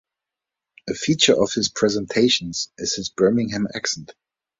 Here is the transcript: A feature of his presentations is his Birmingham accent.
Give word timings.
A 0.89 0.95
feature 0.95 1.39
of 1.39 1.53
his 1.53 1.69
presentations 1.69 2.71
is 2.79 2.95
his 2.95 3.09
Birmingham 3.09 3.67
accent. 3.75 4.15